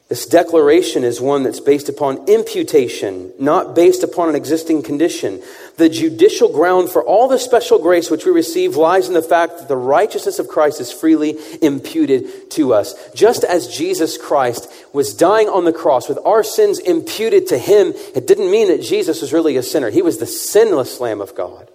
[0.07, 5.41] This declaration is one that's based upon imputation, not based upon an existing condition.
[5.77, 9.57] The judicial ground for all the special grace which we receive lies in the fact
[9.57, 12.93] that the righteousness of Christ is freely imputed to us.
[13.15, 17.93] Just as Jesus Christ was dying on the cross with our sins imputed to him,
[18.13, 19.89] it didn't mean that Jesus was really a sinner.
[19.89, 21.67] He was the sinless Lamb of God.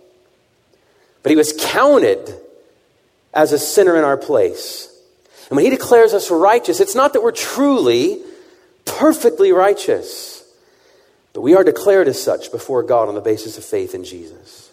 [1.25, 2.33] But he was counted
[3.35, 4.90] as a sinner in our place.
[5.51, 8.23] And when he declares us righteous, it's not that we're truly
[8.85, 10.45] perfectly righteous,
[11.33, 14.71] but we are declared as such before God on the basis of faith in Jesus.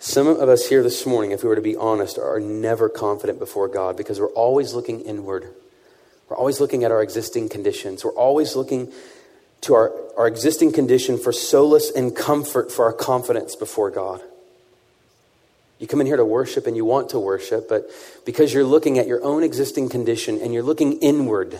[0.00, 3.38] Some of us here this morning, if we were to be honest, are never confident
[3.38, 5.48] before God because we're always looking inward.
[6.28, 8.04] We're always looking at our existing conditions.
[8.04, 8.92] We're always looking
[9.60, 14.20] to our, our existing condition for solace and comfort for our confidence before God.
[15.82, 17.90] You come in here to worship and you want to worship, but
[18.24, 21.58] because you're looking at your own existing condition and you're looking inward,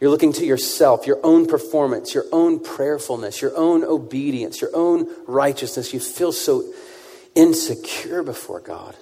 [0.00, 5.08] you're looking to yourself, your own performance, your own prayerfulness, your own obedience, your own
[5.26, 6.72] righteousness, you feel so
[7.34, 8.94] insecure before God.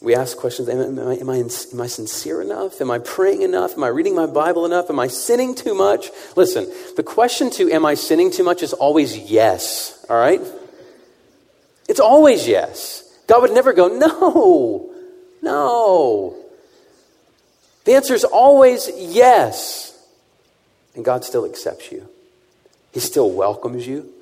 [0.00, 2.80] We ask questions am I, am, I, am I sincere enough?
[2.80, 3.72] Am I praying enough?
[3.72, 4.90] Am I reading my Bible enough?
[4.90, 6.10] Am I sinning too much?
[6.36, 10.40] Listen, the question to am I sinning too much is always yes, all right?
[11.88, 13.02] It's always yes.
[13.26, 14.94] God would never go, no,
[15.42, 16.36] no.
[17.84, 19.98] The answer is always yes.
[20.94, 22.08] And God still accepts you,
[22.92, 24.12] He still welcomes you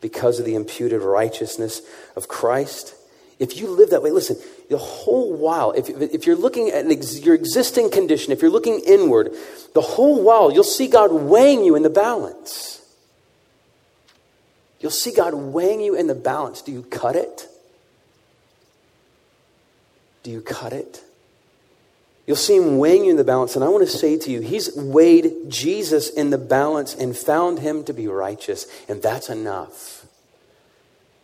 [0.00, 1.82] because of the imputed righteousness
[2.16, 2.94] of Christ.
[3.38, 4.36] If you live that way, listen,
[4.70, 8.80] the whole while, if, if you're looking at ex- your existing condition, if you're looking
[8.80, 9.32] inward,
[9.74, 12.81] the whole while, you'll see God weighing you in the balance.
[14.82, 16.60] You'll see God weighing you in the balance.
[16.60, 17.48] Do you cut it?
[20.24, 21.02] Do you cut it?
[22.26, 23.54] You'll see him weighing you in the balance.
[23.54, 27.60] And I want to say to you, he's weighed Jesus in the balance and found
[27.60, 28.66] him to be righteous.
[28.88, 30.04] And that's enough.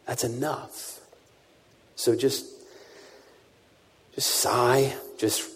[0.06, 1.00] That's enough.
[1.96, 2.46] So just,
[4.14, 5.50] just sigh, just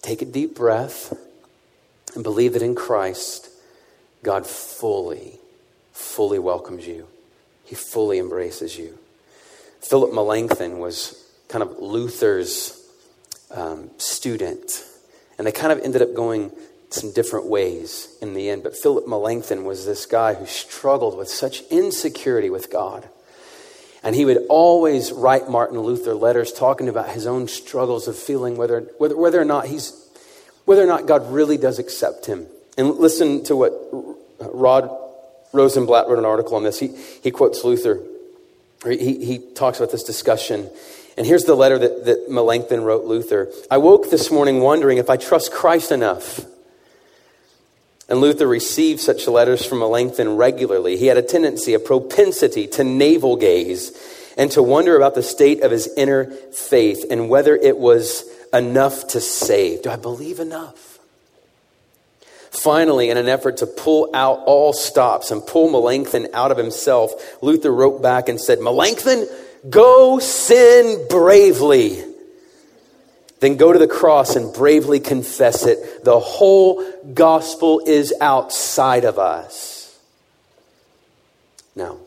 [0.00, 1.16] take a deep breath,
[2.14, 3.48] and believe that in Christ,
[4.22, 5.38] God fully,
[5.92, 7.08] fully welcomes you.
[7.64, 8.98] He fully embraces you.
[9.80, 12.78] Philip Melanchthon was kind of Luther's
[13.50, 14.84] um, student,
[15.38, 16.52] and they kind of ended up going
[16.90, 18.62] some different ways in the end.
[18.62, 23.08] But Philip Melanchthon was this guy who struggled with such insecurity with God.
[24.04, 28.56] And he would always write Martin Luther letters talking about his own struggles of feeling
[28.56, 29.98] whether, whether, whether or not he's
[30.64, 32.46] whether or not God really does accept him.
[32.78, 33.72] And listen to what
[34.40, 34.88] Rod
[35.52, 36.78] Rosenbladt wrote an article on this.
[36.78, 36.88] He,
[37.22, 38.00] he quotes Luther.
[38.84, 40.68] He, he talks about this discussion.
[41.16, 43.50] And here's the letter that, that Melanchthon wrote Luther.
[43.70, 46.40] I woke this morning wondering if I trust Christ enough.
[48.08, 50.96] And Luther received such letters from Melanchthon regularly.
[50.96, 53.92] He had a tendency, a propensity to navel gaze
[54.36, 59.08] and to wonder about the state of his inner faith and whether it was enough
[59.08, 59.82] to save.
[59.82, 60.91] Do I believe enough?
[62.62, 67.12] Finally, in an effort to pull out all stops and pull Melanchthon out of himself,
[67.42, 69.26] Luther wrote back and said, Melanchthon,
[69.68, 72.04] go sin bravely.
[73.40, 76.04] Then go to the cross and bravely confess it.
[76.04, 79.98] The whole gospel is outside of us.
[81.74, 81.98] Now,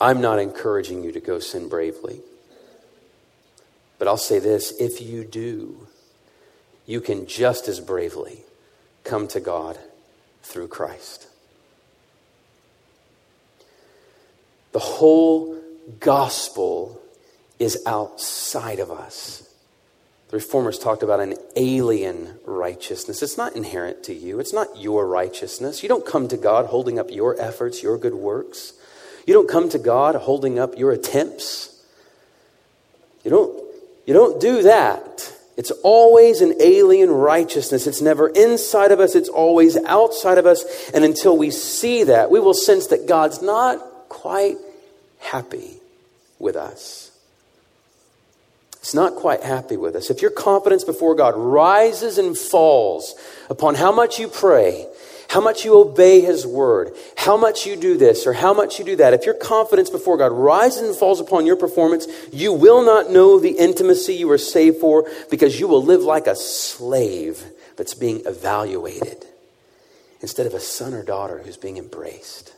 [0.00, 2.20] I'm not encouraging you to go sin bravely.
[4.00, 5.86] But I'll say this if you do,
[6.84, 8.42] you can just as bravely
[9.06, 9.78] come to God
[10.42, 11.26] through Christ.
[14.72, 15.56] The whole
[16.00, 17.00] gospel
[17.58, 19.48] is outside of us.
[20.28, 23.22] The reformers talked about an alien righteousness.
[23.22, 25.82] It's not inherent to you, it's not your righteousness.
[25.82, 28.72] You don't come to God holding up your efforts, your good works.
[29.26, 31.82] You don't come to God holding up your attempts.
[33.24, 33.64] You don't,
[34.06, 35.32] you don't do that.
[35.56, 37.86] It's always an alien righteousness.
[37.86, 40.64] It's never inside of us, it's always outside of us.
[40.92, 44.56] And until we see that, we will sense that God's not quite
[45.18, 45.80] happy
[46.38, 47.10] with us.
[48.86, 50.10] It's not quite happy with us.
[50.10, 53.14] If your confidence before God rises and falls
[53.50, 54.86] upon how much you pray,
[55.28, 58.84] how much you obey His word, how much you do this or how much you
[58.84, 62.84] do that, if your confidence before God rises and falls upon your performance, you will
[62.84, 67.44] not know the intimacy you are saved for because you will live like a slave
[67.76, 69.24] that's being evaluated
[70.20, 72.52] instead of a son or daughter who's being embraced.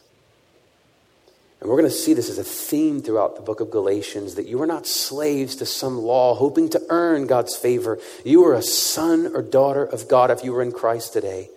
[1.61, 4.47] And we're going to see this as a theme throughout the book of Galatians that
[4.47, 7.99] you are not slaves to some law hoping to earn God's favor.
[8.25, 11.49] You are a son or daughter of God if you are in Christ today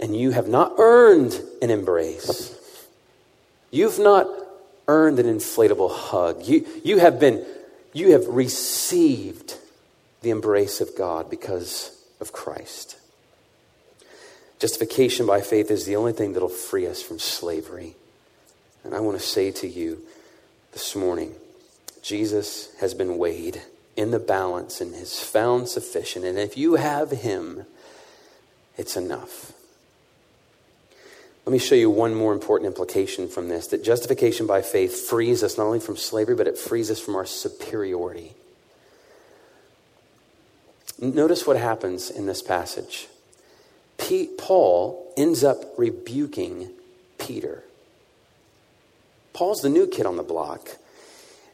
[0.00, 2.54] and you have not earned an embrace.
[3.70, 4.28] You've not
[4.86, 6.44] earned an inflatable hug.
[6.46, 7.44] You, you, have been,
[7.92, 9.54] you have received
[10.22, 12.96] the embrace of God because of Christ.
[14.58, 17.94] Justification by faith is the only thing that'll free us from slavery.
[18.82, 20.00] And I want to say to you
[20.72, 21.34] this morning
[22.02, 23.60] Jesus has been weighed
[23.96, 26.24] in the balance and has found sufficient.
[26.24, 27.66] And if you have him,
[28.76, 29.52] it's enough.
[31.48, 35.42] Let me show you one more important implication from this that justification by faith frees
[35.42, 38.34] us not only from slavery, but it frees us from our superiority.
[41.00, 43.08] Notice what happens in this passage.
[44.36, 46.68] Paul ends up rebuking
[47.16, 47.64] Peter.
[49.32, 50.76] Paul's the new kid on the block,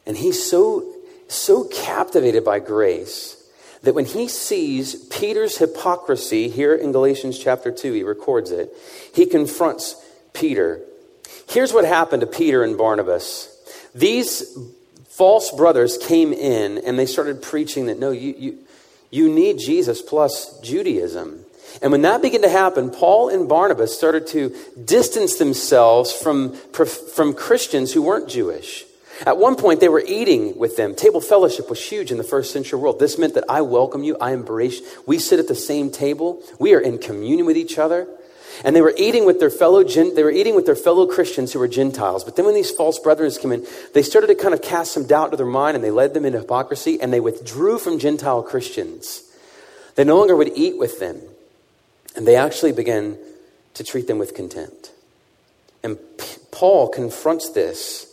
[0.05, 0.91] and he's so,
[1.29, 3.44] so captivated by grace
[3.85, 8.73] that when he sees Peter's hypocrisy here in Galatians chapter 2, he records it,
[9.13, 9.95] he confronts
[10.33, 10.81] Peter.
[11.49, 13.51] Here's what happened to Peter and Barnabas.
[13.93, 14.57] These
[15.09, 18.57] false brothers came in and they started preaching that no, you, you,
[19.11, 21.45] you need Jesus plus Judaism.
[21.81, 27.33] And when that began to happen, Paul and Barnabas started to distance themselves from, from
[27.33, 28.85] Christians who weren't Jewish.
[29.25, 30.95] At one point, they were eating with them.
[30.95, 32.99] Table fellowship was huge in the first century world.
[32.99, 34.81] This meant that I welcome you, I embrace.
[35.05, 38.07] We sit at the same table, we are in communion with each other.
[38.63, 41.59] And they were eating with their fellow they were eating with their fellow Christians who
[41.59, 42.23] were Gentiles.
[42.23, 45.05] But then when these false brethren came in, they started to kind of cast some
[45.05, 48.43] doubt into their mind and they led them into hypocrisy and they withdrew from Gentile
[48.43, 49.23] Christians.
[49.95, 51.19] They no longer would eat with them.
[52.15, 53.17] And they actually began
[53.73, 54.91] to treat them with contempt.
[55.83, 55.97] And
[56.51, 58.04] Paul confronts this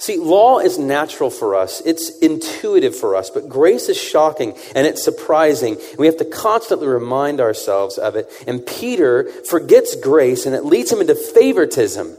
[0.00, 4.86] See, law is natural for us, it's intuitive for us, but grace is shocking and
[4.86, 5.76] it's surprising.
[5.98, 8.26] We have to constantly remind ourselves of it.
[8.46, 12.16] And Peter forgets grace and it leads him into favoritism.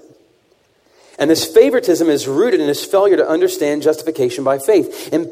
[1.17, 5.11] And this favoritism is rooted in his failure to understand justification by faith.
[5.11, 5.31] And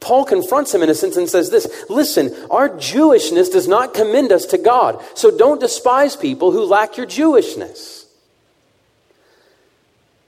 [0.00, 4.32] Paul confronts him in a sense and says this Listen, our Jewishness does not commend
[4.32, 5.00] us to God.
[5.14, 7.95] So don't despise people who lack your Jewishness.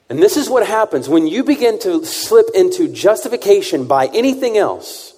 [0.09, 5.15] And this is what happens when you begin to slip into justification by anything else.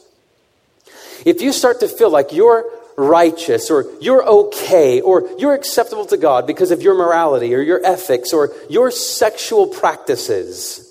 [1.25, 2.65] If you start to feel like you're
[2.97, 7.85] righteous or you're okay or you're acceptable to God because of your morality or your
[7.85, 10.87] ethics or your sexual practices,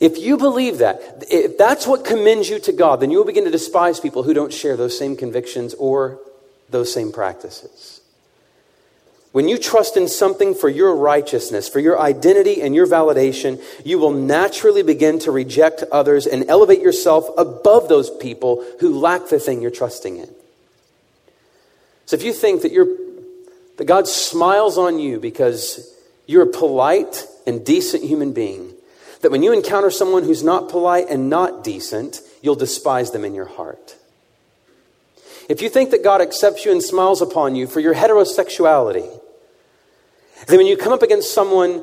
[0.00, 3.44] if you believe that, if that's what commends you to God, then you will begin
[3.44, 6.18] to despise people who don't share those same convictions or
[6.68, 7.95] those same practices.
[9.36, 13.98] When you trust in something for your righteousness, for your identity and your validation, you
[13.98, 19.38] will naturally begin to reject others and elevate yourself above those people who lack the
[19.38, 20.30] thing you're trusting in.
[22.06, 22.88] So if you think that you're
[23.76, 28.72] that God smiles on you because you're a polite and decent human being,
[29.20, 33.34] that when you encounter someone who's not polite and not decent, you'll despise them in
[33.34, 33.96] your heart.
[35.50, 39.20] If you think that God accepts you and smiles upon you for your heterosexuality,
[40.46, 41.82] then when you come up against someone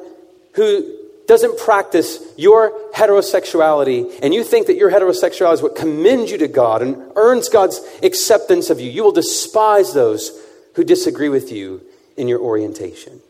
[0.54, 0.98] who
[1.28, 6.48] doesn't practice your heterosexuality and you think that your heterosexuality is what commends you to
[6.48, 10.32] God and earns God's acceptance of you, you will despise those
[10.76, 11.82] who disagree with you
[12.18, 13.22] in your orientation.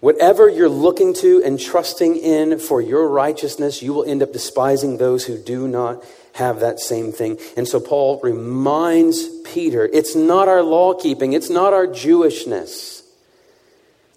[0.00, 4.96] Whatever you're looking to and trusting in for your righteousness, you will end up despising
[4.96, 6.02] those who do not
[6.34, 7.38] have that same thing.
[7.56, 13.00] And so Paul reminds Peter it's not our law keeping, it's not our Jewishness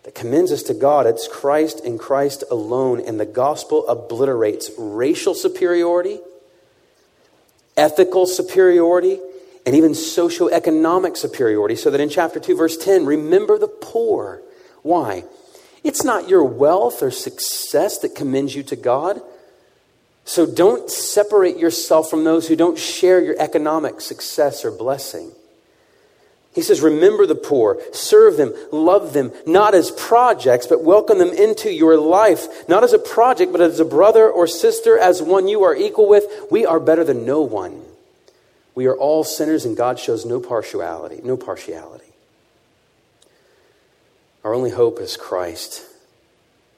[0.03, 1.07] that commends us to God.
[1.07, 2.99] It's Christ and Christ alone.
[2.99, 6.19] And the gospel obliterates racial superiority,
[7.77, 9.19] ethical superiority,
[9.65, 11.75] and even socioeconomic superiority.
[11.75, 14.41] So that in chapter 2, verse 10, remember the poor.
[14.81, 15.23] Why?
[15.83, 19.21] It's not your wealth or success that commends you to God.
[20.25, 25.31] So don't separate yourself from those who don't share your economic success or blessing.
[26.53, 31.31] He says, Remember the poor, serve them, love them, not as projects, but welcome them
[31.33, 35.47] into your life, not as a project, but as a brother or sister, as one
[35.47, 36.25] you are equal with.
[36.51, 37.81] We are better than no one.
[38.75, 42.05] We are all sinners, and God shows no partiality, no partiality.
[44.43, 45.83] Our only hope is Christ.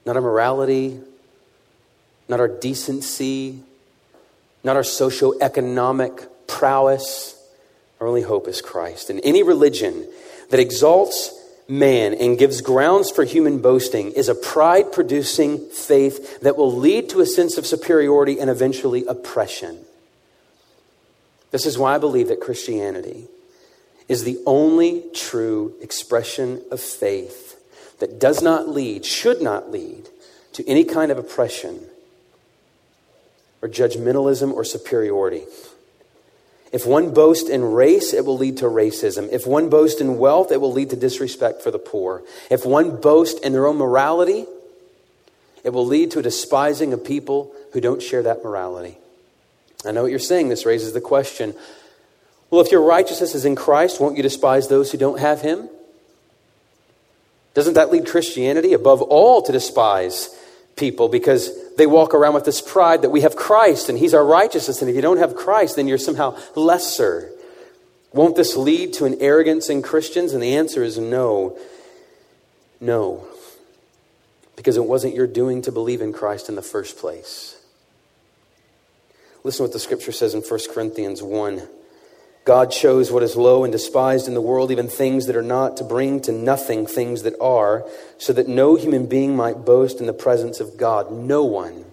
[0.05, 0.99] Not our morality,
[2.27, 3.59] not our decency,
[4.63, 7.35] not our socio-economic prowess.
[7.99, 9.09] Our only hope is Christ.
[9.09, 10.07] And any religion
[10.49, 11.31] that exalts
[11.67, 17.09] man and gives grounds for human boasting is a pride producing faith that will lead
[17.09, 19.79] to a sense of superiority and eventually oppression.
[21.51, 23.27] This is why I believe that Christianity
[24.07, 27.59] is the only true expression of faith
[27.99, 30.09] that does not lead, should not lead,
[30.53, 31.79] to any kind of oppression
[33.65, 35.43] or judgmentalism or superiority.
[36.71, 39.27] If one boasts in race, it will lead to racism.
[39.31, 42.21] If one boasts in wealth, it will lead to disrespect for the poor.
[42.51, 44.45] If one boasts in their own morality,
[45.63, 48.99] it will lead to a despising of people who don't share that morality.
[49.83, 50.49] I know what you're saying.
[50.49, 51.55] This raises the question
[52.51, 55.67] well, if your righteousness is in Christ, won't you despise those who don't have him?
[57.55, 60.29] Doesn't that lead Christianity above all to despise
[60.75, 64.25] people because they walk around with this pride that we have Christ and He's our
[64.25, 67.31] righteousness, and if you don't have Christ, then you're somehow lesser?
[68.13, 70.33] Won't this lead to an arrogance in Christians?
[70.33, 71.57] And the answer is no.
[72.79, 73.27] No.
[74.55, 77.57] Because it wasn't your doing to believe in Christ in the first place.
[79.43, 81.67] Listen to what the scripture says in 1 Corinthians 1.
[82.45, 85.77] God chose what is low and despised in the world, even things that are not,
[85.77, 87.83] to bring to nothing things that are,
[88.19, 91.11] so that no human being might boast in the presence of God.
[91.11, 91.83] No one.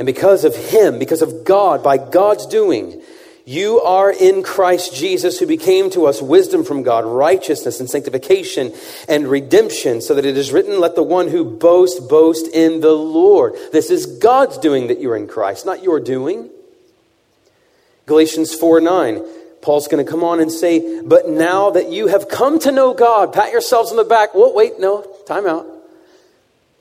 [0.00, 3.00] And because of Him, because of God, by God's doing,
[3.46, 8.74] you are in Christ Jesus, who became to us wisdom from God, righteousness and sanctification
[9.08, 12.92] and redemption, so that it is written, Let the one who boasts boast in the
[12.92, 13.54] Lord.
[13.70, 16.50] This is God's doing that you're in Christ, not your doing.
[18.08, 19.22] Galatians 4 9.
[19.60, 22.94] Paul's going to come on and say, But now that you have come to know
[22.94, 24.34] God, pat yourselves on the back.
[24.34, 25.66] Well, wait, no, time out.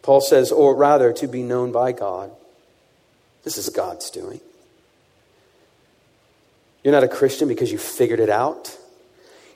[0.01, 2.31] Paul says, Or rather, to be known by God.
[3.43, 4.39] This is God's doing.
[6.83, 8.75] You're not a Christian because you figured it out.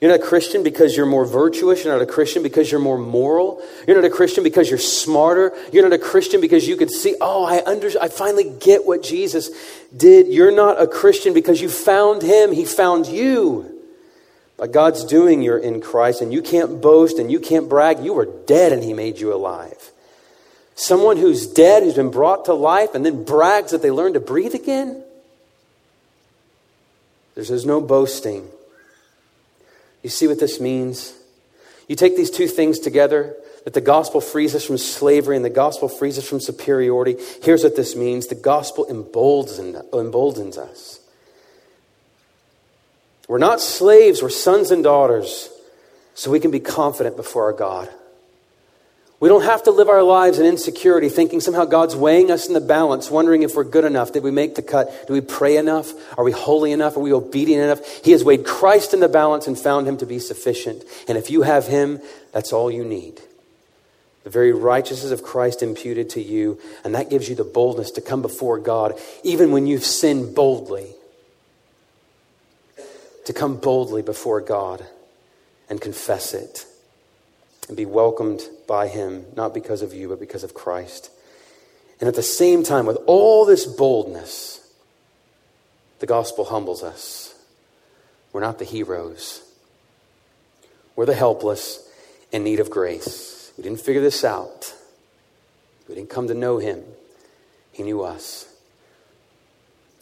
[0.02, 1.84] You're not a Christian because you're more virtuous.
[1.84, 3.62] You're not a Christian because you're more moral.
[3.88, 5.54] You're not a Christian because you're smarter.
[5.72, 9.04] You're not a Christian because you could see, oh, I under, I finally get what
[9.04, 9.52] Jesus
[9.96, 10.28] did.
[10.28, 12.52] You're not a Christian because you found him.
[12.52, 13.80] He found you
[14.62, 18.06] By God's doing, you're in Christ, and you can't boast and you can't brag.
[18.06, 19.90] You were dead, and He made you alive.
[20.76, 24.20] Someone who's dead, who's been brought to life, and then brags that they learned to
[24.20, 25.04] breathe again.
[27.34, 28.48] There's, there's no boasting.
[30.04, 31.14] You see what this means?
[31.88, 35.50] You take these two things together that the gospel frees us from slavery and the
[35.50, 37.18] gospel frees us from superiority.
[37.44, 41.00] Here's what this means the gospel emboldens, us.
[43.28, 45.50] We're not slaves, we're sons and daughters,
[46.16, 47.90] so we can be confident before our God.
[49.22, 52.56] We don't have to live our lives in insecurity, thinking somehow God's weighing us in
[52.56, 54.12] the balance, wondering if we're good enough.
[54.12, 55.06] Did we make the cut?
[55.06, 55.94] Do we pray enough?
[56.18, 56.98] Are we holy enough?
[56.98, 58.04] Are we obedient enough?
[58.04, 60.84] He has weighed Christ in the balance and found him to be sufficient.
[61.08, 62.02] And if you have him,
[62.32, 63.22] that's all you need.
[64.24, 68.02] The very righteousness of Christ imputed to you, and that gives you the boldness to
[68.02, 70.96] come before God, even when you've sinned boldly.
[73.26, 74.84] To come boldly before God
[75.70, 76.66] and confess it
[77.68, 81.10] and be welcomed by Him, not because of you, but because of Christ.
[82.00, 84.60] And at the same time, with all this boldness,
[86.00, 87.36] the gospel humbles us.
[88.34, 89.42] We're not the heroes,
[90.96, 91.88] we're the helpless
[92.32, 93.52] in need of grace.
[93.58, 94.74] We didn't figure this out,
[95.88, 96.84] we didn't come to know Him.
[97.72, 98.48] He knew us.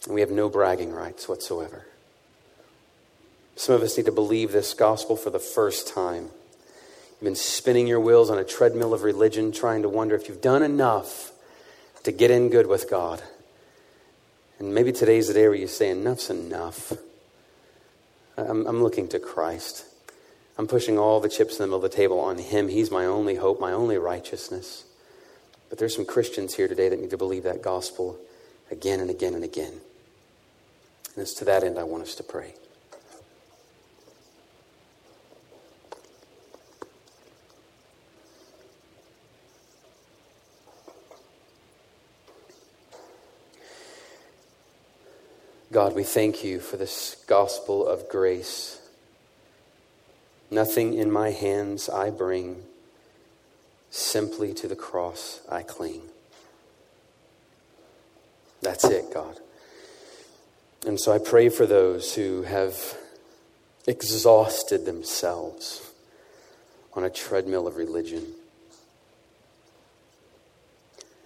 [0.04, 1.86] And we have no bragging rights whatsoever.
[3.56, 6.30] Some of us need to believe this gospel for the first time.
[7.20, 10.40] You've been spinning your wheels on a treadmill of religion, trying to wonder if you've
[10.40, 11.32] done enough
[12.04, 13.22] to get in good with God.
[14.58, 16.94] And maybe today's the day where you say, Enough's enough.
[18.38, 19.84] I'm, I'm looking to Christ.
[20.56, 22.68] I'm pushing all the chips in the middle of the table on Him.
[22.68, 24.84] He's my only hope, my only righteousness.
[25.68, 28.18] But there's some Christians here today that need to believe that gospel
[28.70, 29.72] again and again and again.
[29.72, 32.54] And it's to that end I want us to pray.
[45.72, 48.80] God, we thank you for this gospel of grace.
[50.50, 52.64] Nothing in my hands I bring,
[53.88, 56.02] simply to the cross I cling.
[58.62, 59.38] That's it, God.
[60.84, 62.96] And so I pray for those who have
[63.86, 65.88] exhausted themselves
[66.94, 68.26] on a treadmill of religion.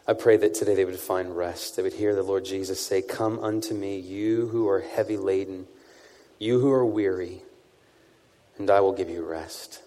[0.06, 1.76] I pray that today they would find rest.
[1.76, 5.66] They would hear the Lord Jesus say, Come unto me, you who are heavy laden,
[6.38, 7.42] you who are weary,
[8.58, 9.80] and I will give you rest.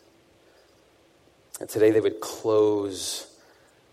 [1.59, 3.27] And today they would close,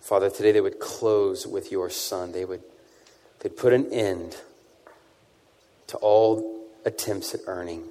[0.01, 2.33] Father, today they would close with your Son.
[2.33, 2.63] They would
[3.41, 4.37] they'd put an end
[5.89, 7.85] to all attempts at earning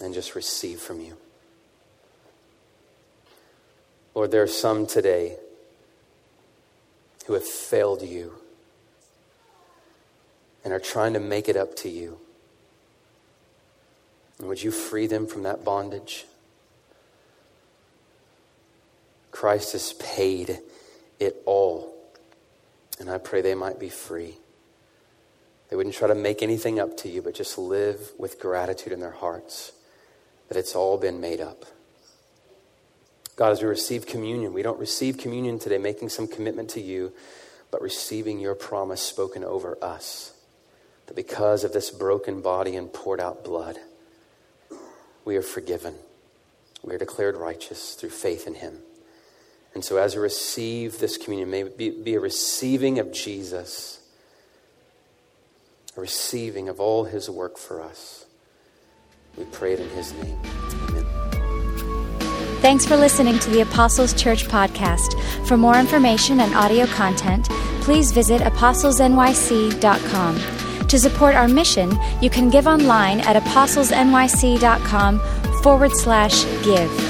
[0.00, 1.16] and just receive from you.
[4.14, 5.36] Lord, there are some today
[7.28, 8.32] who have failed you
[10.64, 12.18] and are trying to make it up to you.
[14.38, 16.24] And would you free them from that bondage?
[19.30, 20.58] Christ has paid
[21.20, 21.94] it all.
[22.98, 24.36] And I pray they might be free.
[25.68, 29.00] They wouldn't try to make anything up to you, but just live with gratitude in
[29.00, 29.72] their hearts
[30.48, 31.66] that it's all been made up.
[33.38, 37.12] God, as we receive communion, we don't receive communion today making some commitment to you,
[37.70, 40.32] but receiving your promise spoken over us.
[41.06, 43.78] That because of this broken body and poured out blood,
[45.24, 45.94] we are forgiven.
[46.82, 48.80] We are declared righteous through faith in him.
[49.72, 54.00] And so, as we receive this communion, may be, be a receiving of Jesus,
[55.96, 58.26] a receiving of all his work for us.
[59.36, 60.77] We pray it in his name.
[62.60, 65.14] Thanks for listening to the Apostles Church podcast.
[65.46, 67.48] For more information and audio content,
[67.82, 70.88] please visit apostlesnyc.com.
[70.88, 75.20] To support our mission, you can give online at apostlesnyc.com
[75.62, 77.07] forward slash give.